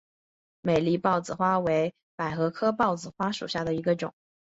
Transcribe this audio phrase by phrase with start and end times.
[0.61, 4.15] 美丽豹子花为百合科豹子花属下的一个种。